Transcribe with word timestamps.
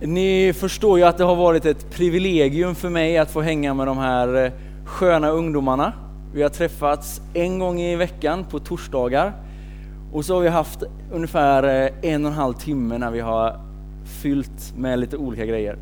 Ni 0.00 0.52
förstår 0.52 0.98
ju 0.98 1.04
att 1.04 1.18
det 1.18 1.24
har 1.24 1.36
varit 1.36 1.64
ett 1.64 1.90
privilegium 1.90 2.74
för 2.74 2.88
mig 2.88 3.18
att 3.18 3.30
få 3.30 3.40
hänga 3.40 3.74
med 3.74 3.86
de 3.86 3.98
här 3.98 4.44
eh, 4.44 4.52
sköna 4.84 5.28
ungdomarna. 5.28 5.92
Vi 6.34 6.42
har 6.42 6.48
träffats 6.48 7.20
en 7.34 7.58
gång 7.58 7.80
i 7.80 7.96
veckan 7.96 8.44
på 8.44 8.58
torsdagar 8.58 9.32
och 10.12 10.24
så 10.24 10.34
har 10.34 10.40
vi 10.40 10.48
haft 10.48 10.82
ungefär 11.12 11.62
eh, 11.62 12.12
en 12.12 12.24
och 12.24 12.30
en 12.30 12.36
halv 12.36 12.54
timme 12.54 12.98
när 12.98 13.10
vi 13.10 13.20
har 13.20 13.60
fyllt 14.22 14.74
med 14.76 14.98
lite 14.98 15.16
olika 15.16 15.46
grejer. 15.46 15.78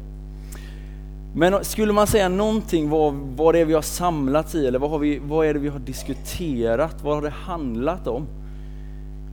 Men 1.34 1.64
skulle 1.64 1.92
man 1.92 2.06
säga 2.06 2.28
någonting 2.28 2.90
vad, 2.90 3.14
vad 3.14 3.54
det 3.54 3.58
är 3.58 3.64
vi 3.64 3.74
har 3.74 3.82
samlats 3.82 4.54
i 4.54 4.66
eller 4.66 4.78
vad, 4.78 4.90
har 4.90 4.98
vi, 4.98 5.18
vad 5.18 5.46
är 5.46 5.54
det 5.54 5.60
vi 5.60 5.68
har 5.68 5.78
diskuterat, 5.78 7.02
vad 7.02 7.14
har 7.14 7.22
det 7.22 7.30
handlat 7.30 8.06
om? 8.06 8.26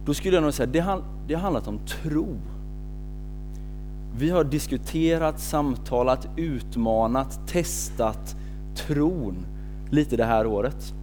Då 0.05 0.13
skulle 0.13 0.35
jag 0.35 0.43
nog 0.43 0.53
säga 0.53 0.67
det, 0.67 0.85
det 1.27 1.33
har 1.33 1.41
handlat 1.41 1.67
om 1.67 1.79
tro. 1.85 2.37
Vi 4.17 4.29
har 4.29 4.43
diskuterat, 4.43 5.39
samtalat, 5.39 6.27
utmanat, 6.37 7.47
testat 7.47 8.35
tron 8.75 9.45
lite 9.89 10.17
det 10.17 10.25
här 10.25 10.47
året. 10.47 10.93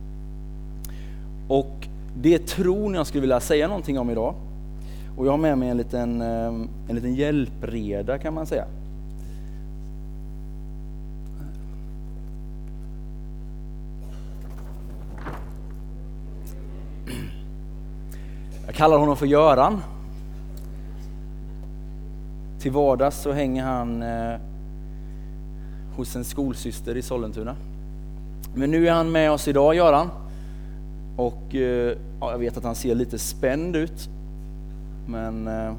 Och 1.48 1.88
det 2.16 2.34
är 2.34 2.38
tron 2.38 2.94
jag 2.94 3.06
skulle 3.06 3.20
vilja 3.20 3.40
säga 3.40 3.68
någonting 3.68 3.98
om 3.98 4.10
idag. 4.10 4.34
Och 5.16 5.26
jag 5.26 5.30
har 5.30 5.38
med 5.38 5.58
mig 5.58 5.68
en 5.68 5.76
liten, 5.76 6.20
eh, 6.22 6.46
en 6.88 6.94
liten 6.94 7.14
hjälpreda 7.14 8.18
kan 8.18 8.34
man 8.34 8.46
säga. 8.46 8.64
Jag 18.66 18.74
kallar 18.74 18.98
honom 18.98 19.16
för 19.16 19.26
Göran. 19.26 19.82
Till 22.60 22.72
vardags 22.72 23.22
så 23.22 23.32
hänger 23.32 23.64
han 23.64 24.02
eh, 24.02 24.40
hos 25.96 26.16
en 26.16 26.24
skolsyster 26.24 26.96
i 26.96 27.02
Sollentuna. 27.02 27.56
Men 28.54 28.70
nu 28.70 28.88
är 28.88 28.92
han 28.92 29.12
med 29.12 29.30
oss 29.30 29.48
idag, 29.48 29.74
Göran. 29.74 30.10
Och 31.16 31.54
eh, 31.54 31.96
ja, 32.20 32.30
jag 32.30 32.38
vet 32.38 32.56
att 32.56 32.64
han 32.64 32.74
ser 32.74 32.94
lite 32.94 33.18
spänd 33.18 33.76
ut. 33.76 34.08
Men 35.06 35.48
eh, 35.48 35.72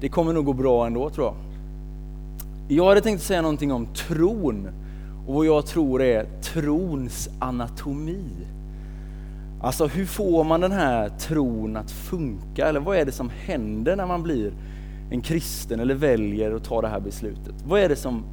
det 0.00 0.08
kommer 0.08 0.32
nog 0.32 0.44
gå 0.44 0.52
bra 0.52 0.86
ändå 0.86 1.10
tror 1.10 1.26
jag. 1.26 1.34
Jag 2.68 2.88
hade 2.88 3.00
tänkt 3.00 3.22
säga 3.22 3.42
någonting 3.42 3.72
om 3.72 3.86
tron 3.86 4.68
och 5.26 5.34
vad 5.34 5.46
jag 5.46 5.66
tror 5.66 6.02
är 6.02 6.26
trons 6.42 7.28
anatomi. 7.38 8.24
Alltså 9.62 9.86
hur 9.86 10.06
får 10.06 10.44
man 10.44 10.60
den 10.60 10.72
här 10.72 11.08
tron 11.08 11.76
att 11.76 11.90
funka? 11.90 12.66
Eller 12.66 12.80
vad 12.80 12.96
är 12.96 13.04
det 13.04 13.12
som 13.12 13.30
händer 13.44 13.96
när 13.96 14.06
man 14.06 14.22
blir 14.22 14.52
en 15.10 15.20
kristen 15.20 15.80
eller 15.80 15.94
väljer 15.94 16.52
att 16.54 16.64
ta 16.64 16.80
det 16.80 16.88
här 16.88 17.00
beslutet? 17.00 17.54
Vad 17.66 17.80
är 17.80 17.88
det 17.88 17.96
som 17.96 18.24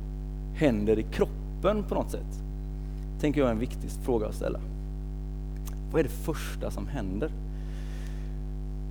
händer 0.55 0.99
i 0.99 1.03
kroppen 1.03 1.83
på 1.83 1.95
något 1.95 2.11
sätt? 2.11 2.41
tänker 3.19 3.41
jag 3.41 3.47
är 3.47 3.51
en 3.51 3.59
viktig 3.59 3.89
fråga 4.03 4.27
att 4.27 4.35
ställa. 4.35 4.59
Vad 5.91 5.99
är 5.99 6.03
det 6.03 6.09
första 6.09 6.71
som 6.71 6.87
händer? 6.87 7.31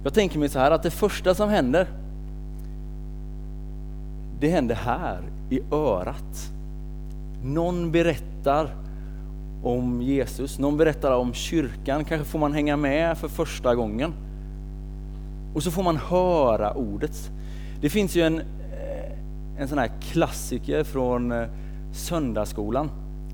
Jag 0.04 0.14
tänker 0.14 0.38
mig 0.38 0.48
så 0.48 0.58
här 0.58 0.70
att 0.70 0.82
det 0.82 0.90
första 0.90 1.34
som 1.34 1.48
händer, 1.48 1.86
det 4.40 4.48
händer 4.48 4.74
här 4.74 5.22
i 5.50 5.60
örat. 5.70 6.52
Någon 7.44 7.92
berättar 7.92 8.74
om 9.62 10.02
Jesus, 10.02 10.58
någon 10.58 10.76
berättar 10.76 11.12
om 11.12 11.32
kyrkan, 11.32 12.04
kanske 12.04 12.24
får 12.24 12.38
man 12.38 12.52
hänga 12.52 12.76
med 12.76 13.18
för 13.18 13.28
första 13.28 13.74
gången. 13.74 14.14
Och 15.54 15.62
så 15.62 15.70
får 15.70 15.82
man 15.82 15.96
höra 15.96 16.74
ordet. 16.74 17.30
Det 17.80 17.90
finns 17.90 18.16
ju 18.16 18.22
en, 18.22 18.38
eh, 18.38 19.60
en 19.60 19.68
sån 19.68 19.78
här 19.78 19.90
klassiker 20.00 20.84
från 20.84 21.32
eh, 21.32 21.48
söndagsskolan. 21.92 22.90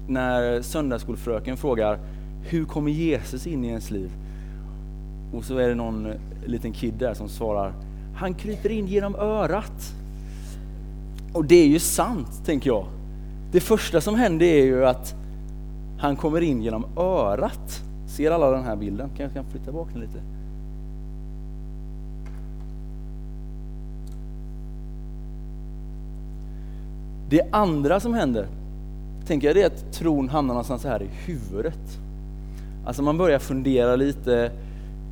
När 0.08 0.62
söndagsskolfröken 0.62 1.56
frågar 1.56 1.98
hur 2.42 2.64
kommer 2.64 2.90
Jesus 2.90 3.46
in 3.46 3.64
i 3.64 3.68
ens 3.68 3.90
liv? 3.90 4.10
Och 5.34 5.44
så 5.44 5.58
är 5.58 5.68
det 5.68 5.74
någon 5.74 6.06
eh, 6.06 6.16
liten 6.46 6.72
kid 6.72 6.94
där 6.94 7.14
som 7.14 7.28
svarar 7.28 7.74
han 8.14 8.34
kryper 8.34 8.70
in 8.70 8.86
genom 8.86 9.14
örat. 9.14 9.94
Och 11.32 11.44
det 11.44 11.54
är 11.54 11.66
ju 11.66 11.78
sant, 11.78 12.44
tänker 12.44 12.70
jag. 12.70 12.86
Det 13.52 13.60
första 13.60 14.00
som 14.00 14.14
händer 14.14 14.46
är 14.46 14.64
ju 14.64 14.86
att 14.86 15.14
han 15.98 16.16
kommer 16.16 16.40
in 16.40 16.62
genom 16.62 16.84
örat. 16.96 17.82
Ser 18.06 18.30
alla 18.30 18.50
den 18.50 18.64
här 18.64 18.76
bilden? 18.76 19.08
Kanske 19.08 19.38
jag 19.38 19.44
kan 19.44 19.52
flytta 19.52 19.72
bak 19.72 19.88
den 19.92 20.00
lite? 20.00 20.18
Det 27.32 27.42
andra 27.50 28.00
som 28.00 28.14
händer, 28.14 28.46
tänker 29.26 29.46
jag, 29.46 29.56
det 29.56 29.62
är 29.62 29.66
att 29.66 29.92
tron 29.92 30.28
hamnar 30.28 30.54
någonstans 30.54 30.84
här 30.84 31.02
i 31.02 31.06
huvudet. 31.06 31.98
Alltså 32.86 33.02
man 33.02 33.18
börjar 33.18 33.38
fundera 33.38 33.96
lite, 33.96 34.52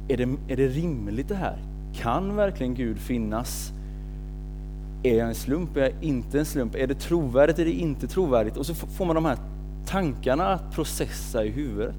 är 0.09 0.17
det, 0.17 0.29
är 0.49 0.57
det 0.57 0.69
rimligt 0.69 1.29
det 1.29 1.35
här? 1.35 1.59
Kan 1.95 2.37
verkligen 2.37 2.75
Gud 2.75 2.99
finnas? 2.99 3.73
Är 5.03 5.19
jag 5.19 5.29
en 5.29 5.35
slump? 5.35 5.77
Är 5.77 5.81
jag 5.81 5.93
inte 6.01 6.39
en 6.39 6.45
slump? 6.45 6.75
Är 6.75 6.87
det 6.87 6.95
trovärdigt? 6.95 7.59
Är 7.59 7.65
det 7.65 7.73
inte 7.73 8.07
trovärdigt? 8.07 8.57
Och 8.57 8.67
så 8.67 8.75
får 8.75 9.05
man 9.05 9.15
de 9.15 9.25
här 9.25 9.39
tankarna 9.87 10.49
att 10.49 10.75
processa 10.75 11.45
i 11.45 11.51
huvudet. 11.51 11.97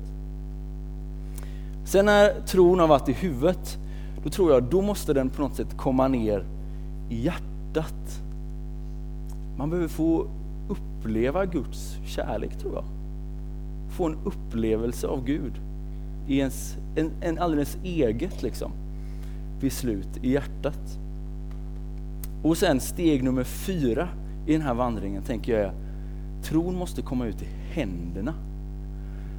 Sen 1.86 2.06
när 2.06 2.42
tron 2.48 2.80
har 2.80 2.88
varit 2.88 3.10
i 3.10 3.14
huvudet, 3.14 3.78
då 4.24 4.30
tror 4.30 4.52
jag 4.52 4.64
då 4.64 4.82
måste 4.82 5.14
den 5.14 5.30
på 5.30 5.42
något 5.42 5.56
sätt 5.56 5.78
komma 5.78 6.08
ner 6.08 6.46
i 7.10 7.22
hjärtat. 7.24 8.21
Man 9.62 9.70
behöver 9.70 9.88
få 9.88 10.28
uppleva 10.70 11.46
Guds 11.46 11.98
kärlek 12.06 12.58
tror 12.58 12.74
jag. 12.74 12.84
Få 13.90 14.06
en 14.06 14.18
upplevelse 14.26 15.08
av 15.08 15.26
Gud 15.26 15.54
i 16.28 16.38
ens, 16.38 16.78
en, 16.96 17.12
en 17.22 17.40
alldeles 17.40 17.78
eget 17.84 18.44
liksom, 18.44 18.72
beslut 19.60 20.08
i 20.22 20.32
hjärtat. 20.32 21.00
Och 22.44 22.58
sen 22.58 22.80
steg 22.80 23.24
nummer 23.24 23.44
fyra 23.44 24.08
i 24.48 24.54
den 24.54 24.62
här 24.62 24.74
vandringen 24.74 25.24
tänker 25.24 25.54
jag 25.54 25.62
är 25.62 25.74
tron 26.44 26.76
måste 26.76 27.02
komma 27.02 27.26
ut 27.26 27.42
i 27.42 27.48
händerna. 27.72 28.34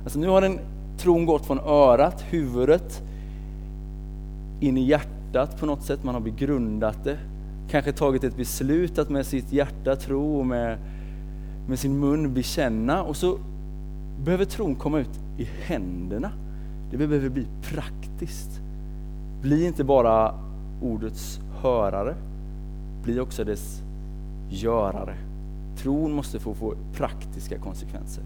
Alltså 0.03 0.19
nu 0.19 0.29
har 0.29 0.41
den 0.41 0.59
tron 0.99 1.27
gått 1.27 1.47
från 1.47 1.59
örat, 1.59 2.25
huvudet, 2.31 3.03
in 4.61 4.77
i 4.77 4.85
hjärtat 4.85 5.61
på 5.61 5.67
något 5.67 5.83
sätt. 5.83 6.05
Man 6.05 6.15
har 6.15 6.23
begrundat 6.23 7.05
det, 7.05 7.19
kanske 7.73 7.93
tagit 7.93 8.25
ett 8.25 8.37
beslut 8.37 8.99
att 8.99 9.11
med 9.11 9.27
sitt 9.27 9.53
hjärta 9.53 9.97
tro 9.97 10.39
och 10.39 10.47
med, 10.47 10.79
med 11.69 11.79
sin 11.79 12.01
mun 12.01 12.35
bekänna. 12.35 13.03
Och 13.03 13.17
så 13.17 13.39
behöver 14.25 14.45
tron 14.45 14.75
komma 14.75 15.01
ut 15.01 15.21
i 15.39 15.45
händerna. 15.45 16.33
Det 16.91 16.97
behöver 16.97 17.29
bli 17.29 17.47
praktiskt. 17.63 18.61
Bli 19.43 19.67
inte 19.67 19.85
bara 19.85 20.35
ordets 20.83 21.41
hörare, 21.63 22.15
bli 23.05 23.21
också 23.21 23.45
dess 23.45 23.83
görare. 24.51 25.17
Tron 25.77 26.13
måste 26.13 26.41
få, 26.41 26.55
få 26.55 26.75
praktiska 26.95 27.59
konsekvenser. 27.59 28.25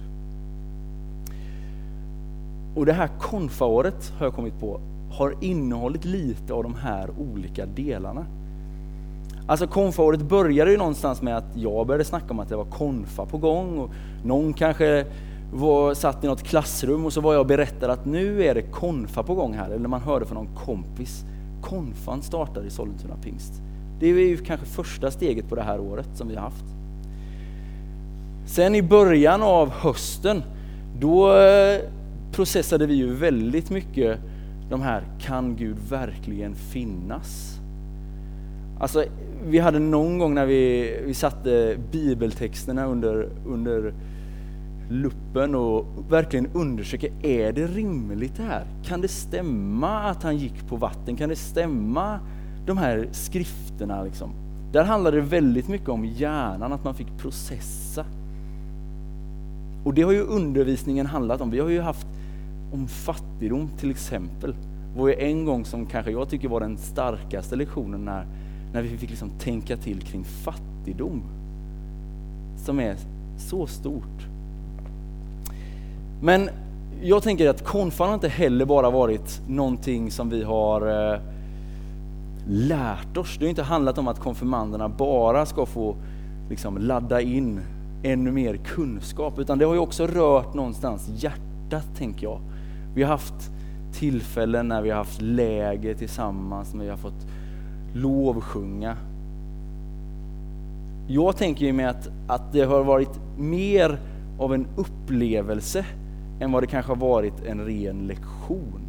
Och 2.75 2.87
det 2.87 2.93
här 2.93 3.09
konfaåret 3.21 4.13
har 4.19 4.27
jag 4.27 4.35
kommit 4.35 4.61
på 4.61 4.81
har 5.11 5.35
innehållit 5.41 6.05
lite 6.05 6.55
av 6.55 6.63
de 6.63 6.75
här 6.75 7.11
olika 7.19 7.67
delarna. 7.67 8.27
Alltså 9.47 9.67
konfaåret 9.67 10.23
började 10.23 10.71
ju 10.71 10.77
någonstans 10.77 11.23
med 11.23 11.37
att 11.37 11.57
jag 11.57 11.87
började 11.87 12.05
snacka 12.05 12.27
om 12.31 12.41
att 12.41 12.49
det 12.49 12.57
var 12.57 12.65
konfa 12.65 13.27
på 13.27 13.39
gång 13.39 13.79
och 13.79 13.91
någon 14.25 14.53
kanske 14.53 15.07
var, 15.53 15.95
satt 15.95 16.25
i 16.25 16.27
något 16.27 16.43
klassrum 16.43 17.05
och 17.05 17.13
så 17.13 17.21
var 17.21 17.33
jag 17.33 17.41
och 17.41 17.47
berättade 17.47 17.93
att 17.93 18.07
nu 18.07 18.45
är 18.45 18.55
det 18.55 18.63
konfa 18.63 19.23
på 19.23 19.35
gång 19.35 19.55
här, 19.55 19.71
eller 19.71 19.89
man 19.89 20.01
hörde 20.01 20.27
från 20.27 20.45
någon 20.45 20.57
kompis. 20.57 21.25
Konfan 21.63 22.23
startar 22.23 22.65
i 22.67 22.71
Sollentuna 22.71 23.15
pingst. 23.23 23.53
Det 24.01 24.07
är 24.07 24.13
ju 24.13 24.37
kanske 24.37 24.67
första 24.67 25.11
steget 25.11 25.49
på 25.49 25.55
det 25.55 25.63
här 25.63 25.81
året 25.81 26.09
som 26.15 26.29
vi 26.29 26.35
har 26.35 26.43
haft. 26.43 26.65
Sen 28.47 28.75
i 28.75 28.83
början 28.83 29.43
av 29.43 29.71
hösten, 29.71 30.43
då 31.01 31.37
eh, 31.37 31.81
processade 32.33 32.87
vi 32.87 32.95
ju 32.95 33.15
väldigt 33.15 33.71
mycket 33.71 34.19
de 34.71 34.83
här, 34.83 35.03
kan 35.21 35.57
Gud 35.57 35.77
verkligen 35.91 36.55
finnas? 36.55 37.61
Alltså, 38.81 39.05
vi 39.49 39.59
hade 39.59 39.79
någon 39.79 40.19
gång 40.19 40.35
när 40.35 40.47
vi, 40.47 40.95
vi 41.07 41.15
satte 41.15 41.77
bibeltexterna 41.93 42.87
under, 42.87 43.29
under 43.47 43.95
luppen 44.91 45.55
och 45.55 45.87
verkligen 46.11 46.47
undersöka, 46.55 47.07
är 47.23 47.53
det 47.53 47.67
rimligt 47.67 48.37
det 48.37 48.43
här? 48.43 48.65
Kan 48.85 49.01
det 49.01 49.09
stämma 49.09 50.03
att 50.03 50.23
han 50.23 50.37
gick 50.37 50.69
på 50.69 50.77
vatten? 50.77 51.17
Kan 51.17 51.29
det 51.29 51.37
stämma 51.37 52.21
de 52.67 52.79
här 52.79 53.09
skrifterna? 53.13 54.03
Liksom? 54.03 54.31
Där 54.73 54.85
handlade 54.85 55.17
det 55.17 55.23
väldigt 55.23 55.69
mycket 55.69 55.89
om 55.89 56.05
hjärnan, 56.05 56.73
att 56.73 56.85
man 56.85 56.95
fick 56.95 57.19
processa. 57.19 58.05
Och 59.85 59.95
det 59.95 60.03
har 60.03 60.13
ju 60.13 60.21
undervisningen 60.21 61.07
handlat 61.07 61.41
om. 61.41 61.51
Vi 61.51 61.61
har 61.61 61.69
ju 61.69 61.81
haft 61.81 62.07
om 62.73 62.89
fattigdom 62.89 63.69
till 63.79 63.91
exempel. 63.91 64.55
Det 64.95 65.01
var 65.01 65.09
ju 65.09 65.15
en 65.15 65.45
gång 65.45 65.65
som 65.65 65.87
kanske 65.87 66.11
jag 66.11 66.29
tycker 66.29 66.49
var 66.49 66.61
den 66.61 66.79
starkaste 66.79 67.57
lektionen 67.57 68.05
när, 68.05 68.27
när 68.77 68.83
vi 68.83 68.99
fick 68.99 69.11
liksom 69.11 69.31
tänka 69.39 69.77
till 69.77 70.01
kring 70.01 70.25
fattigdom 70.25 71.23
som 72.57 72.81
är 72.81 72.97
så 73.39 73.67
stort. 73.67 74.27
Men 76.23 76.51
jag 77.03 77.23
tänker 77.23 77.49
att 77.49 77.65
konfan 77.65 78.07
har 78.07 78.15
inte 78.15 78.29
heller 78.29 78.65
bara 78.65 78.91
varit 78.91 79.43
någonting 79.49 80.11
som 80.11 80.31
vi 80.31 80.43
har 80.43 81.13
eh, 81.13 81.21
lärt 82.47 83.17
oss. 83.17 83.37
Det 83.39 83.45
har 83.45 83.51
inte 83.51 83.63
handlat 83.63 83.99
om 83.99 84.09
att 84.09 84.21
konfirmanderna 84.21 84.89
bara 84.89 85.47
ska 85.47 85.67
få 85.67 85.97
liksom, 86.51 86.79
ladda 86.79 87.21
in 87.21 87.61
ännu 88.03 88.33
mer 88.33 88.57
kunskap, 88.57 89.39
utan 89.39 89.59
det 89.59 89.65
har 89.65 89.75
ju 89.75 89.81
också 89.81 90.07
rört 90.07 90.55
någonstans 90.55 91.09
hjärtat, 91.09 91.97
tänker 91.99 92.27
jag. 92.27 92.41
Vi 92.95 93.03
har 93.03 93.11
haft 93.11 93.51
tillfällen 93.93 94.69
när 94.69 94.83
vi 94.83 94.91
har 94.91 94.97
haft 94.97 95.21
läger 95.21 95.95
tillsammans, 95.95 96.75
när 96.75 96.85
vi 96.85 96.91
har 96.91 96.97
fått 96.97 97.27
lovsjunga. 97.95 98.97
Jag 101.09 101.37
tänker 101.37 101.67
ju 101.67 101.73
mig 101.73 101.87
att, 101.87 102.09
att 102.27 102.53
det 102.53 102.61
har 102.61 102.85
varit 102.85 103.21
mer 103.39 103.99
av 104.39 104.55
en 104.55 104.67
upplevelse 104.77 105.87
än 106.41 106.53
vad 106.53 106.63
det 106.63 106.67
kanske 106.67 106.93
har 106.93 106.97
varit 106.97 107.45
en 107.45 107.61
ren 107.61 108.07
lektion. 108.07 108.81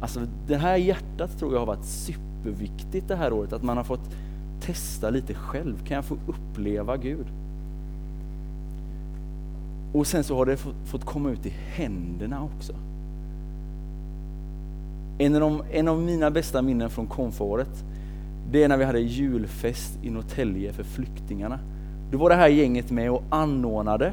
Alltså 0.00 0.20
det 0.46 0.56
här 0.56 0.76
hjärtat 0.76 1.38
tror 1.38 1.52
jag 1.52 1.58
har 1.58 1.66
varit 1.66 1.84
superviktigt 1.84 3.08
det 3.08 3.16
här 3.16 3.32
året, 3.32 3.52
att 3.52 3.62
man 3.62 3.76
har 3.76 3.84
fått 3.84 4.10
testa 4.60 5.10
lite 5.10 5.34
själv. 5.34 5.84
Kan 5.84 5.94
jag 5.94 6.04
få 6.04 6.16
uppleva 6.26 6.96
Gud? 6.96 7.26
Och 9.92 10.06
sen 10.06 10.24
så 10.24 10.36
har 10.36 10.46
det 10.46 10.56
fått 10.84 11.04
komma 11.04 11.30
ut 11.30 11.46
i 11.46 11.48
händerna 11.48 12.42
också. 12.42 12.72
En 15.18 15.34
av, 15.34 15.40
de, 15.40 15.62
en 15.72 15.88
av 15.88 16.02
mina 16.02 16.30
bästa 16.30 16.62
minnen 16.62 16.90
från 16.90 17.06
konfåret, 17.06 17.84
det 18.52 18.62
är 18.62 18.68
när 18.68 18.76
vi 18.76 18.84
hade 18.84 19.00
julfest 19.00 19.98
i 20.02 20.10
Norrtälje 20.10 20.72
för 20.72 20.82
flyktingarna. 20.82 21.58
Då 22.10 22.18
var 22.18 22.30
det 22.30 22.36
här 22.36 22.48
gänget 22.48 22.90
med 22.90 23.10
och 23.10 23.22
anordnade 23.30 24.12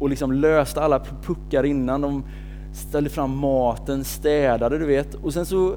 och 0.00 0.08
liksom 0.08 0.32
löste 0.32 0.82
alla 0.82 1.00
puckar 1.22 1.64
innan. 1.64 2.00
De 2.00 2.24
ställde 2.72 3.10
fram 3.10 3.36
maten, 3.36 4.04
städade, 4.04 4.78
du 4.78 4.86
vet. 4.86 5.14
Och 5.14 5.32
sen 5.32 5.46
så 5.46 5.76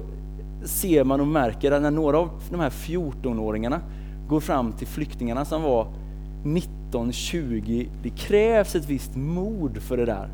ser 0.64 1.04
man 1.04 1.20
och 1.20 1.26
märker 1.26 1.72
att 1.72 1.82
när 1.82 1.90
några 1.90 2.18
av 2.18 2.30
de 2.50 2.60
här 2.60 2.70
14-åringarna 2.70 3.80
går 4.28 4.40
fram 4.40 4.72
till 4.72 4.86
flyktingarna 4.86 5.44
som 5.44 5.62
var 5.62 5.86
19, 6.44 7.12
20, 7.12 7.88
det 8.02 8.10
krävs 8.10 8.74
ett 8.74 8.88
visst 8.88 9.16
mod 9.16 9.78
för 9.78 9.96
det 9.96 10.06
där. 10.06 10.28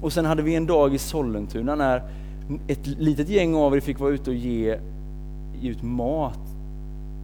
Och 0.00 0.12
sen 0.12 0.24
hade 0.24 0.42
vi 0.42 0.54
en 0.54 0.66
dag 0.66 0.94
i 0.94 0.98
Sollentuna 0.98 1.74
när 1.74 2.02
ett 2.68 2.86
litet 2.86 3.28
gäng 3.28 3.54
av 3.54 3.76
er 3.76 3.80
fick 3.80 4.00
vara 4.00 4.10
ute 4.10 4.30
och 4.30 4.36
ge, 4.36 4.78
ge 5.64 5.70
ut 5.70 5.82
mat 5.82 6.40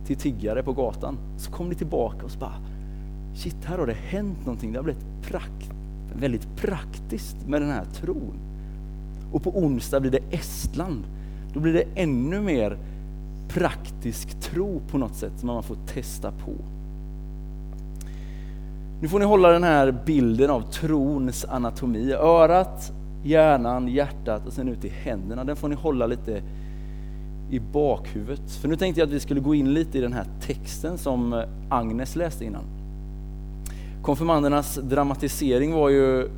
till 0.06 0.16
tiggare 0.16 0.62
på 0.62 0.72
gatan. 0.72 1.18
Så 1.38 1.50
kom 1.50 1.68
ni 1.68 1.74
tillbaka 1.74 2.24
och 2.24 2.30
så 2.30 2.38
bara, 2.38 2.54
shit, 3.34 3.64
här 3.64 3.78
har 3.78 3.86
det 3.86 3.96
hänt 4.08 4.38
någonting. 4.38 4.72
Det 4.72 4.78
har 4.78 4.84
blivit 4.84 5.04
prakt, 5.22 5.70
väldigt 6.14 6.56
praktiskt 6.56 7.46
med 7.46 7.62
den 7.62 7.70
här 7.70 7.84
tron. 7.84 8.38
Och 9.32 9.42
på 9.42 9.58
onsdag 9.58 10.00
blir 10.00 10.10
det 10.10 10.22
Estland. 10.30 11.04
Då 11.54 11.60
blir 11.60 11.72
det 11.72 11.84
ännu 11.94 12.40
mer 12.40 12.78
praktisk 13.48 14.40
tro 14.40 14.80
på 14.90 14.98
något 14.98 15.14
sätt 15.14 15.32
som 15.36 15.46
man 15.46 15.62
får 15.62 15.76
testa 15.86 16.30
på. 16.30 16.52
Nu 19.02 19.08
får 19.08 19.18
ni 19.18 19.24
hålla 19.24 19.48
den 19.48 19.64
här 19.64 20.02
bilden 20.06 20.50
av 20.50 20.60
trons 20.60 21.44
anatomi. 21.44 22.12
Örat, 22.12 22.92
hjärnan, 23.24 23.88
hjärtat 23.88 24.46
och 24.46 24.52
sen 24.52 24.68
ut 24.68 24.84
i 24.84 24.88
händerna. 24.88 25.44
Den 25.44 25.56
får 25.56 25.68
ni 25.68 25.74
hålla 25.74 26.06
lite 26.06 26.42
i 27.50 27.60
bakhuvudet. 27.60 28.50
För 28.50 28.68
nu 28.68 28.76
tänkte 28.76 29.00
jag 29.00 29.06
att 29.06 29.12
vi 29.12 29.20
skulle 29.20 29.40
gå 29.40 29.54
in 29.54 29.74
lite 29.74 29.98
i 29.98 30.00
den 30.00 30.12
här 30.12 30.26
texten 30.40 30.98
som 30.98 31.32
eh, 31.32 31.44
Agnes 31.68 32.16
läste 32.16 32.44
innan. 32.44 32.64
Konfirmandernas 34.02 34.76
dramatisering 34.76 35.72
var 35.72 35.88
ju 35.88 36.28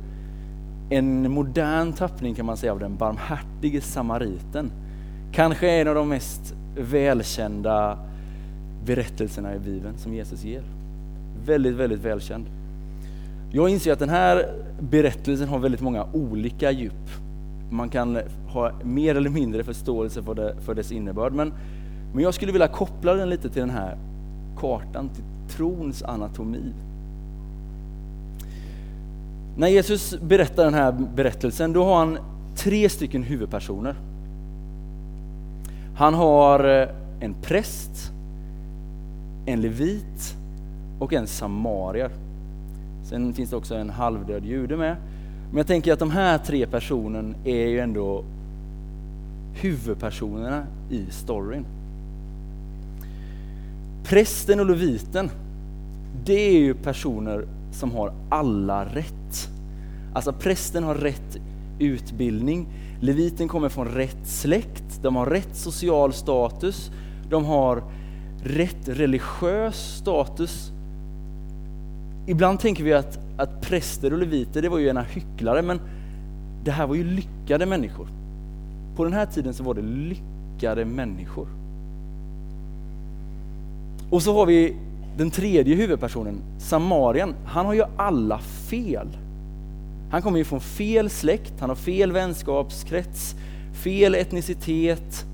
en 0.89 1.31
modern 1.31 1.93
tappning 1.93 2.35
kan 2.35 2.45
man 2.45 2.57
säga 2.57 2.71
av 2.71 2.79
den 2.79 2.97
barmhärtige 2.97 3.81
samariten. 3.81 4.71
Kanske 5.31 5.69
en 5.69 5.87
av 5.87 5.95
de 5.95 6.09
mest 6.09 6.55
välkända 6.77 7.97
berättelserna 8.85 9.55
i 9.55 9.59
Bibeln 9.59 9.97
som 9.97 10.13
Jesus 10.13 10.43
ger. 10.43 10.63
Väldigt, 11.45 11.73
väldigt 11.73 11.99
välkänd. 11.99 12.45
Jag 13.51 13.69
inser 13.69 13.93
att 13.93 13.99
den 13.99 14.09
här 14.09 14.45
berättelsen 14.79 15.47
har 15.47 15.59
väldigt 15.59 15.81
många 15.81 16.07
olika 16.13 16.71
djup. 16.71 17.09
Man 17.69 17.89
kan 17.89 18.19
ha 18.47 18.71
mer 18.83 19.15
eller 19.15 19.29
mindre 19.29 19.63
förståelse 19.63 20.23
för, 20.23 20.35
det, 20.35 20.55
för 20.61 20.75
dess 20.75 20.91
innebörd. 20.91 21.33
Men, 21.33 21.53
men 22.13 22.23
jag 22.23 22.33
skulle 22.33 22.51
vilja 22.51 22.67
koppla 22.67 23.13
den 23.13 23.29
lite 23.29 23.49
till 23.49 23.61
den 23.61 23.69
här 23.69 23.97
kartan, 24.57 25.09
till 25.09 25.23
trons 25.49 26.03
anatomi. 26.03 26.73
När 29.57 29.67
Jesus 29.67 30.19
berättar 30.21 30.63
den 30.63 30.73
här 30.73 30.91
berättelsen, 31.15 31.73
då 31.73 31.83
har 31.83 31.97
han 31.97 32.17
tre 32.55 32.89
stycken 32.89 33.23
huvudpersoner. 33.23 33.95
Han 35.95 36.13
har 36.13 36.81
eh, 36.81 36.89
en 37.19 37.33
präst, 37.41 38.11
en 39.45 39.61
levit 39.61 40.35
och 40.99 41.13
en 41.13 41.27
samarier. 41.27 42.11
Sen 43.03 43.33
finns 43.33 43.49
det 43.49 43.55
också 43.55 43.75
en 43.75 43.89
halvdöd 43.89 44.45
jude 44.45 44.77
med. 44.77 44.95
Men 45.53 45.57
jag 45.57 45.67
tänker 45.67 45.93
att 45.93 45.99
de 45.99 46.11
här 46.11 46.37
tre 46.37 46.67
personerna 46.67 47.35
är 47.43 47.67
ju 47.67 47.79
ändå 47.79 48.23
huvudpersonerna 49.53 50.65
i 50.89 51.05
storyn. 51.09 51.65
Prästen 54.03 54.59
och 54.59 54.65
leviten, 54.65 55.29
det 56.25 56.33
är 56.33 56.59
ju 56.59 56.73
personer 56.73 57.45
som 57.71 57.91
har 57.91 58.13
alla 58.29 58.85
rätt. 58.85 59.49
Alltså 60.13 60.33
prästen 60.33 60.83
har 60.83 60.95
rätt 60.95 61.37
utbildning, 61.79 62.67
leviten 63.01 63.47
kommer 63.47 63.69
från 63.69 63.87
rätt 63.87 64.27
släkt, 64.27 64.99
de 65.01 65.15
har 65.15 65.25
rätt 65.25 65.55
social 65.55 66.13
status, 66.13 66.91
de 67.29 67.45
har 67.45 67.83
rätt 68.43 68.87
religiös 68.87 69.97
status. 69.97 70.71
Ibland 72.27 72.59
tänker 72.59 72.83
vi 72.83 72.93
att, 72.93 73.19
att 73.37 73.61
präster 73.61 74.13
och 74.13 74.19
leviter, 74.19 74.61
det 74.61 74.69
var 74.69 74.77
ju 74.77 74.87
ena 74.87 75.01
hycklare, 75.01 75.61
men 75.61 75.79
det 76.63 76.71
här 76.71 76.87
var 76.87 76.95
ju 76.95 77.03
lyckade 77.03 77.65
människor. 77.65 78.07
På 78.95 79.03
den 79.03 79.13
här 79.13 79.25
tiden 79.25 79.53
så 79.53 79.63
var 79.63 79.73
det 79.73 79.81
lyckade 79.81 80.85
människor. 80.85 81.47
Och 84.09 84.21
så 84.21 84.33
har 84.33 84.45
vi 84.45 84.75
den 85.17 85.31
tredje 85.31 85.75
huvudpersonen, 85.75 86.41
Samarien, 86.57 87.35
han 87.45 87.65
har 87.65 87.73
ju 87.73 87.83
alla 87.97 88.39
fel. 88.39 89.07
Han 90.11 90.21
kommer 90.21 90.37
ju 90.37 90.43
från 90.43 90.61
fel 90.61 91.09
släkt, 91.09 91.53
han 91.59 91.69
har 91.69 91.75
fel 91.75 92.11
vänskapskrets, 92.11 93.35
fel 93.83 94.15
etnicitet. 94.15 95.25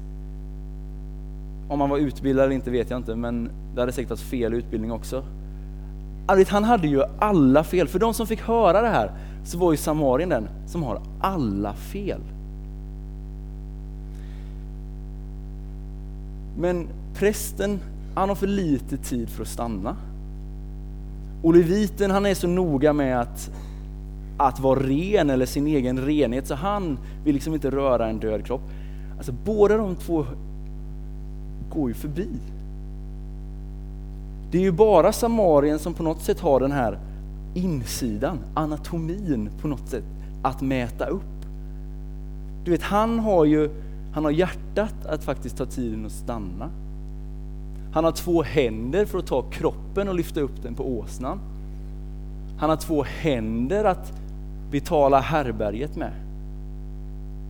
Om 1.70 1.82
han 1.82 1.90
var 1.90 1.98
utbildad 1.98 2.46
eller 2.46 2.56
inte 2.56 2.72
vet 2.72 2.90
jag 2.90 3.00
inte, 3.00 3.16
men 3.16 3.50
det 3.76 3.82
hade 3.82 3.92
säkert 3.92 4.10
varit 4.10 4.20
fel 4.20 4.54
utbildning 4.54 4.92
också. 4.92 5.24
Han 6.50 6.64
hade 6.64 6.88
ju 6.88 7.04
alla 7.20 7.64
fel. 7.64 7.88
För 7.88 8.00
de 8.00 8.14
som 8.14 8.28
fick 8.28 8.42
höra 8.42 8.82
det 8.82 8.90
här 8.90 9.12
så 9.46 9.58
var 9.58 9.72
ju 9.72 9.78
Samarien 9.78 10.30
den 10.30 10.50
som 10.68 10.84
har 10.84 11.02
alla 11.22 11.74
fel. 11.74 12.22
Men 16.58 16.88
prästen 17.16 17.80
han 18.16 18.30
har 18.30 18.36
för 18.36 18.48
lite 18.48 18.98
tid 18.98 19.30
för 19.30 19.42
att 19.42 19.50
stanna. 19.50 19.96
Och 21.44 21.54
leviten 21.54 22.12
han 22.12 22.26
är 22.26 22.34
så 22.34 22.48
noga 22.48 22.94
med 22.94 23.20
att, 23.20 23.52
att 24.38 24.60
vara 24.60 24.80
ren 24.80 25.30
eller 25.30 25.46
sin 25.46 25.68
egen 25.68 26.00
renhet 26.00 26.48
så 26.48 26.56
han 26.56 27.00
vill 27.26 27.34
liksom 27.34 27.54
inte 27.54 27.70
röra 27.70 28.10
en 28.10 28.20
död 28.20 28.46
kropp. 28.46 28.62
Alltså 29.18 29.32
båda 29.32 29.78
de 29.78 29.96
två 29.96 30.26
går 31.70 31.90
ju 31.90 31.94
förbi. 31.94 32.28
Det 34.52 34.58
är 34.58 34.62
ju 34.62 34.72
bara 34.72 35.14
Samarien 35.14 35.80
som 35.80 35.94
på 35.94 36.04
något 36.04 36.22
sätt 36.22 36.40
har 36.40 36.60
den 36.60 36.72
här 36.72 37.00
insidan, 37.54 38.40
anatomin 38.54 39.50
på 39.62 39.68
något 39.68 39.90
sätt, 39.90 40.04
att 40.44 40.62
mäta 40.62 41.06
upp. 41.06 41.22
Du 42.66 42.72
vet, 42.72 42.82
han 42.82 43.20
har 43.20 43.46
ju 43.46 43.70
han 44.14 44.24
har 44.24 44.32
hjärtat 44.32 45.06
att 45.06 45.24
faktiskt 45.24 45.58
ta 45.58 45.66
tiden 45.66 46.06
att 46.06 46.12
stanna. 46.12 46.70
Han 47.94 48.04
har 48.04 48.12
två 48.12 48.44
händer 48.44 49.06
för 49.06 49.18
att 49.20 49.28
ta 49.28 49.42
kroppen 49.42 50.08
och 50.08 50.16
lyfta 50.16 50.42
upp 50.42 50.64
den 50.64 50.76
på 50.76 51.00
åsnan. 51.00 51.40
Han 52.58 52.70
har 52.70 52.78
två 52.78 53.04
händer 53.04 53.86
att 53.86 54.14
betala 54.72 55.20
härberget 55.20 55.96
med. 55.96 56.12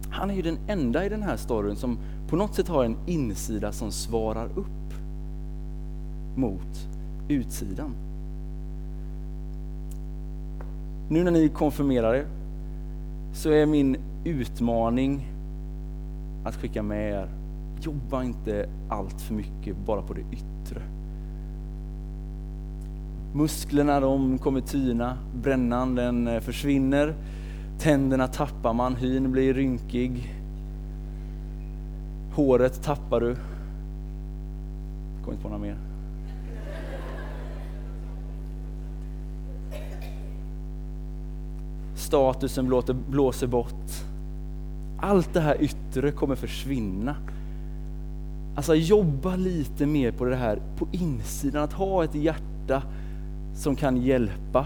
Han 0.09 0.29
är 0.29 0.33
ju 0.35 0.41
den 0.41 0.57
enda 0.67 1.05
i 1.05 1.09
den 1.09 1.23
här 1.23 1.37
storyn 1.37 1.75
som 1.75 1.97
på 2.29 2.35
något 2.35 2.55
sätt 2.55 2.67
har 2.67 2.83
en 2.83 2.97
insida 3.07 3.71
som 3.71 3.91
svarar 3.91 4.45
upp 4.45 4.78
mot 6.39 6.87
utsidan. 7.27 7.95
Nu 11.09 11.23
när 11.23 11.31
ni 11.31 11.49
konfirmerar 11.49 12.13
er 12.13 12.25
så 13.33 13.49
är 13.49 13.65
min 13.65 13.97
utmaning 14.25 15.27
att 16.43 16.55
skicka 16.55 16.83
med 16.83 17.11
er 17.11 17.29
jobba 17.81 18.23
inte 18.23 18.69
allt 18.89 19.21
för 19.21 19.33
mycket 19.33 19.77
bara 19.85 20.01
på 20.01 20.13
det 20.13 20.21
yttre. 20.31 20.81
Musklerna 23.33 23.99
de 23.99 24.37
kommer 24.37 24.61
tyna, 24.61 25.17
brännan 25.35 25.95
den 25.95 26.27
eh, 26.27 26.39
försvinner, 26.39 27.13
tänderna 27.79 28.27
tappar 28.27 28.73
man, 28.73 28.95
hyn 28.95 29.31
blir 29.31 29.53
rynkig, 29.53 30.35
håret 32.35 32.83
tappar 32.83 33.19
du. 33.19 33.27
Jag 33.27 33.37
kommer 35.23 35.33
inte 35.33 35.43
på 35.43 35.49
några 35.49 35.61
mer. 35.61 35.88
Statusen 42.09 42.67
blåser, 42.67 42.93
blåser 42.93 43.47
bort. 43.47 43.91
Allt 44.99 45.33
det 45.33 45.39
här 45.39 45.61
yttre 45.61 46.11
kommer 46.11 46.35
försvinna. 46.35 47.15
Alltså 48.55 48.75
jobba 48.75 49.35
lite 49.35 49.85
mer 49.85 50.11
på 50.11 50.25
det 50.25 50.35
här 50.35 50.59
på 50.77 50.87
insidan, 50.91 51.63
att 51.63 51.73
ha 51.73 52.03
ett 52.03 52.15
hjärta 52.15 52.83
som 53.55 53.75
kan 53.75 53.97
hjälpa 53.97 54.65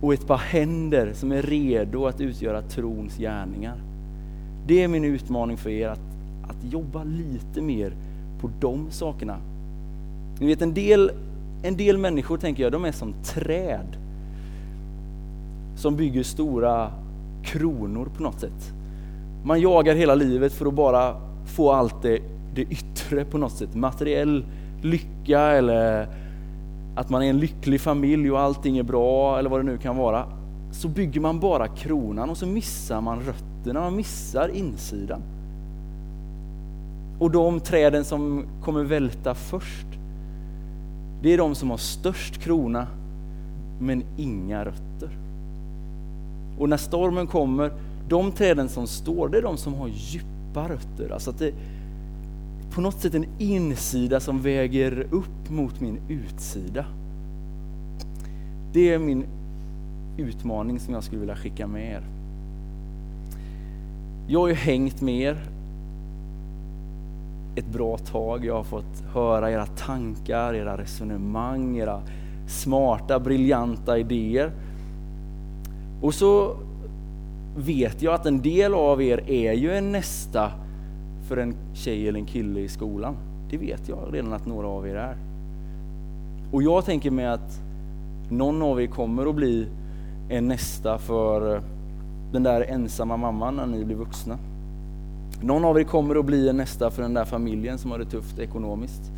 och 0.00 0.14
ett 0.14 0.26
par 0.26 0.36
händer 0.36 1.12
som 1.14 1.32
är 1.32 1.42
redo 1.42 2.06
att 2.06 2.20
utgöra 2.20 2.62
trons 2.62 3.16
gärningar. 3.16 3.76
Det 4.66 4.82
är 4.82 4.88
min 4.88 5.04
utmaning 5.04 5.56
för 5.56 5.70
er, 5.70 5.88
att, 5.88 6.00
att 6.48 6.72
jobba 6.72 7.04
lite 7.04 7.60
mer 7.60 7.92
på 8.40 8.50
de 8.60 8.90
sakerna. 8.90 9.36
Ni 10.40 10.46
vet 10.46 10.62
en 10.62 10.74
del, 10.74 11.10
en 11.62 11.76
del 11.76 11.98
människor 11.98 12.38
tänker 12.38 12.62
jag, 12.62 12.72
de 12.72 12.84
är 12.84 12.92
som 12.92 13.14
träd 13.24 13.96
som 15.78 15.96
bygger 15.96 16.22
stora 16.22 16.90
kronor 17.42 18.08
på 18.16 18.22
något 18.22 18.40
sätt. 18.40 18.72
Man 19.44 19.60
jagar 19.60 19.94
hela 19.94 20.14
livet 20.14 20.52
för 20.52 20.66
att 20.66 20.74
bara 20.74 21.16
få 21.46 21.72
allt 21.72 22.02
det, 22.02 22.22
det 22.54 22.62
yttre 22.62 23.24
på 23.24 23.38
något 23.38 23.52
sätt, 23.52 23.74
materiell 23.74 24.44
lycka 24.82 25.40
eller 25.40 26.08
att 26.96 27.10
man 27.10 27.22
är 27.22 27.30
en 27.30 27.38
lycklig 27.38 27.80
familj 27.80 28.30
och 28.30 28.40
allting 28.40 28.78
är 28.78 28.82
bra 28.82 29.38
eller 29.38 29.50
vad 29.50 29.60
det 29.60 29.64
nu 29.64 29.78
kan 29.78 29.96
vara. 29.96 30.26
Så 30.72 30.88
bygger 30.88 31.20
man 31.20 31.40
bara 31.40 31.68
kronan 31.68 32.30
och 32.30 32.36
så 32.36 32.46
missar 32.46 33.00
man 33.00 33.20
rötterna, 33.20 33.80
man 33.80 33.96
missar 33.96 34.48
insidan. 34.48 35.22
Och 37.18 37.30
de 37.30 37.60
träden 37.60 38.04
som 38.04 38.44
kommer 38.62 38.84
välta 38.84 39.34
först, 39.34 39.86
det 41.22 41.34
är 41.34 41.38
de 41.38 41.54
som 41.54 41.70
har 41.70 41.76
störst 41.76 42.38
krona 42.38 42.86
men 43.80 44.02
inga 44.16 44.64
rötter. 44.64 45.27
Och 46.58 46.68
när 46.68 46.76
stormen 46.76 47.26
kommer, 47.26 47.72
de 48.08 48.32
träden 48.32 48.68
som 48.68 48.86
står, 48.86 49.28
det 49.28 49.38
är 49.38 49.42
de 49.42 49.56
som 49.56 49.74
har 49.74 49.88
djupa 49.88 50.68
rötter. 50.68 51.10
Alltså 51.12 51.30
att 51.30 51.38
det 51.38 51.54
på 52.70 52.80
något 52.80 53.00
sätt 53.00 53.14
en 53.14 53.26
insida 53.38 54.20
som 54.20 54.42
väger 54.42 55.06
upp 55.10 55.50
mot 55.50 55.80
min 55.80 55.98
utsida. 56.08 56.84
Det 58.72 58.94
är 58.94 58.98
min 58.98 59.24
utmaning 60.18 60.80
som 60.80 60.94
jag 60.94 61.04
skulle 61.04 61.20
vilja 61.20 61.36
skicka 61.36 61.66
med 61.66 61.92
er. 61.92 62.02
Jag 64.28 64.40
har 64.40 64.48
ju 64.48 64.54
hängt 64.54 65.00
med 65.00 65.20
er 65.20 65.38
ett 67.56 67.66
bra 67.66 67.98
tag. 67.98 68.44
Jag 68.44 68.54
har 68.54 68.64
fått 68.64 69.02
höra 69.14 69.50
era 69.50 69.66
tankar, 69.66 70.54
era 70.54 70.78
resonemang, 70.78 71.76
era 71.76 72.02
smarta, 72.48 73.20
briljanta 73.20 73.98
idéer. 73.98 74.52
Och 76.02 76.14
så 76.14 76.56
vet 77.56 78.02
jag 78.02 78.14
att 78.14 78.26
en 78.26 78.42
del 78.42 78.74
av 78.74 79.02
er 79.02 79.30
är 79.30 79.52
ju 79.52 79.72
en 79.72 79.92
nästa 79.92 80.52
för 81.28 81.36
en 81.36 81.54
tjej 81.74 82.08
eller 82.08 82.18
en 82.18 82.26
kille 82.26 82.60
i 82.60 82.68
skolan. 82.68 83.16
Det 83.50 83.56
vet 83.56 83.88
jag 83.88 83.98
redan 84.12 84.32
att 84.32 84.46
några 84.46 84.66
av 84.66 84.88
er 84.88 84.94
är. 84.94 85.16
Och 86.52 86.62
jag 86.62 86.84
tänker 86.84 87.10
mig 87.10 87.26
att 87.26 87.60
någon 88.30 88.62
av 88.62 88.82
er 88.82 88.86
kommer 88.86 89.26
att 89.26 89.34
bli 89.34 89.66
en 90.28 90.48
nästa 90.48 90.98
för 90.98 91.62
den 92.32 92.42
där 92.42 92.60
ensamma 92.60 93.16
mamman 93.16 93.56
när 93.56 93.66
ni 93.66 93.84
blir 93.84 93.96
vuxna. 93.96 94.38
Någon 95.42 95.64
av 95.64 95.78
er 95.80 95.84
kommer 95.84 96.16
att 96.16 96.24
bli 96.24 96.48
en 96.48 96.56
nästa 96.56 96.90
för 96.90 97.02
den 97.02 97.14
där 97.14 97.24
familjen 97.24 97.78
som 97.78 97.90
har 97.90 97.98
det 97.98 98.04
tufft 98.04 98.38
ekonomiskt. 98.38 99.10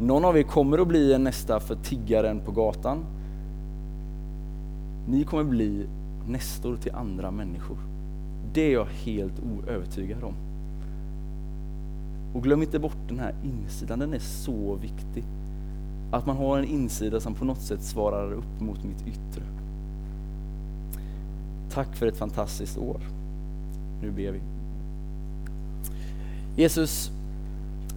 Någon 0.00 0.24
av 0.24 0.38
er 0.38 0.42
kommer 0.42 0.78
att 0.78 0.88
bli 0.88 1.12
en 1.12 1.24
nästa 1.24 1.60
för 1.60 1.74
tiggaren 1.74 2.40
på 2.40 2.52
gatan. 2.52 2.98
Ni 5.08 5.24
kommer 5.24 5.44
bli 5.44 5.86
nästor 6.28 6.76
till 6.76 6.94
andra 6.94 7.30
människor. 7.30 7.78
Det 8.52 8.60
är 8.60 8.72
jag 8.72 8.84
helt 8.84 9.40
oövertygad 9.40 10.24
om. 10.24 10.34
Och 12.34 12.42
glöm 12.42 12.62
inte 12.62 12.78
bort 12.78 13.08
den 13.08 13.18
här 13.18 13.34
insidan, 13.44 13.98
den 13.98 14.14
är 14.14 14.18
så 14.18 14.74
viktig. 14.74 15.24
Att 16.10 16.26
man 16.26 16.36
har 16.36 16.58
en 16.58 16.64
insida 16.64 17.20
som 17.20 17.34
på 17.34 17.44
något 17.44 17.60
sätt 17.60 17.82
svarar 17.82 18.32
upp 18.32 18.60
mot 18.60 18.84
mitt 18.84 19.06
yttre. 19.06 19.42
Tack 21.70 21.96
för 21.96 22.06
ett 22.06 22.16
fantastiskt 22.16 22.78
år. 22.78 23.00
Nu 24.02 24.10
ber 24.10 24.32
vi. 24.32 24.40
Jesus, 26.56 27.10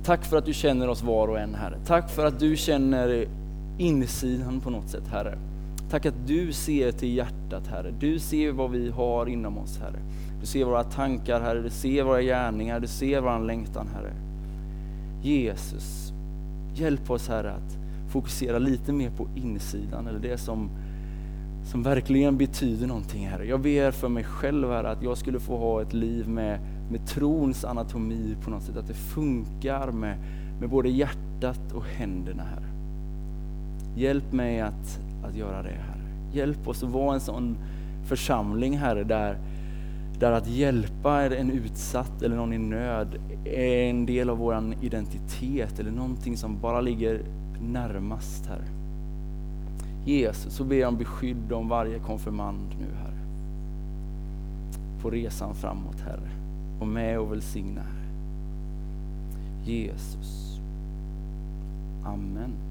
tack 0.04 0.26
för 0.26 0.38
att 0.38 0.46
du 0.46 0.54
känner 0.54 0.88
oss 0.88 1.04
var 1.04 1.28
och 1.28 1.40
en, 1.40 1.56
Herre. 1.56 1.78
Tack 1.86 2.10
för 2.10 2.26
att 2.26 2.40
du 2.40 2.56
känner 2.56 3.28
insidan 3.78 4.60
på 4.60 4.70
något 4.70 4.90
sätt, 4.90 5.08
Herre. 5.08 5.38
Tack 5.89 6.06
att 6.06 6.27
du 6.27 6.53
ser 6.53 6.91
till 6.91 7.15
hjärtat, 7.15 7.67
Herre. 7.67 7.94
Du 8.00 8.20
ser 8.20 8.51
vad 8.51 8.72
vi 8.72 8.89
har 8.89 9.25
inom 9.25 9.58
oss, 9.58 9.79
Herre. 9.79 10.00
Du 10.39 10.46
ser 10.46 10.65
våra 10.65 10.84
tankar, 10.84 11.41
Herre. 11.41 11.62
Du 11.62 11.70
ser 11.70 12.03
våra 12.03 12.22
gärningar. 12.22 12.79
Du 12.79 12.88
ser 12.88 13.22
vår 13.22 13.46
längtan, 13.46 13.88
Herre. 13.88 14.13
Jesus, 15.22 16.13
hjälp 16.75 17.12
oss, 17.12 17.27
Herre, 17.27 17.51
att 17.51 17.77
fokusera 18.10 18.60
lite 18.60 18.94
mer 18.94 19.10
på 19.10 19.27
insidan, 19.36 20.08
eller 20.08 20.20
det 20.20 20.38
som, 20.38 20.70
som 21.72 21.84
verkligen 21.84 22.38
betyder 22.38 22.88
någonting, 22.88 23.27
Herre. 23.27 23.46
Jag 23.46 23.62
ber 23.62 23.91
för 23.91 24.10
mig 24.10 24.24
själv, 24.24 24.70
Herre, 24.70 24.89
att 24.89 25.03
jag 25.03 25.17
skulle 25.17 25.39
få 25.39 25.58
ha 25.58 25.82
ett 25.82 25.94
liv 25.94 26.29
med, 26.29 26.60
med 26.91 27.08
trons 27.08 27.65
anatomi 27.65 28.36
på 28.44 28.50
något 28.50 28.63
sätt, 28.63 28.77
att 28.77 28.88
det 28.88 28.94
funkar 28.94 29.91
med, 29.91 30.17
med 30.60 30.70
både 30.70 30.89
hjärtat 30.89 31.74
och 31.74 31.86
händerna, 31.86 32.44
Herre. 32.44 32.70
Hjälp 33.96 34.34
mig 34.34 34.62
att, 34.62 35.00
att 35.28 35.36
göra 35.36 35.62
det, 35.62 35.70
Herre. 35.70 36.32
Hjälp 36.32 36.68
oss 36.68 36.84
att 36.84 36.90
vara 36.90 37.14
en 37.14 37.20
sån 37.20 37.58
församling, 38.06 38.78
Herre, 38.78 39.04
där, 39.04 39.38
där 40.20 40.32
att 40.32 40.48
hjälpa 40.48 41.36
en 41.36 41.52
utsatt 41.52 42.22
eller 42.22 42.36
någon 42.36 42.54
i 42.54 42.58
nöd 42.58 43.16
är 43.46 43.90
en 43.90 44.06
del 44.06 44.30
av 44.30 44.38
vår 44.38 44.74
identitet 44.82 45.80
eller 45.80 45.92
någonting 45.92 46.38
som 46.38 46.60
bara 46.62 46.82
ligger 46.82 47.22
närmast, 47.62 48.46
Herre. 48.46 48.68
Jesus, 50.06 50.54
så 50.54 50.64
ber 50.64 50.76
jag 50.76 50.88
om 50.88 50.98
beskydd 50.98 51.52
om 51.52 51.70
varje 51.70 52.00
konfirmand 52.00 52.76
nu, 52.80 52.96
Herre. 52.98 53.18
På 55.02 55.10
resan 55.10 55.56
framåt, 55.56 56.00
Herre. 56.00 56.30
Och 56.80 56.88
med 56.88 57.20
och 57.20 57.32
välsigna, 57.32 57.82
Herre. 57.82 57.98
Jesus. 59.64 60.60
Amen. 62.06 62.67